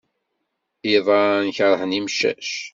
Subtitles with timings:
[0.95, 2.49] Iḍan keṛhen imcac.